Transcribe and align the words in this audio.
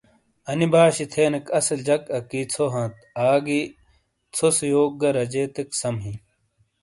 انی 0.49 0.67
باشی 0.73 1.05
تھینیک 1.13 1.45
اصل 1.59 1.79
جک 1.87 2.01
اکی 2.17 2.41
ژھو 2.51 2.65
ہانت 2.73 2.95
آگی 3.29 3.61
ژھو 4.35 4.47
سے 4.57 4.65
یوک 4.73 4.91
گہ 5.01 5.09
رجیتیک 5.17 5.69
سم 5.81 5.95
ہِیں 6.03 6.19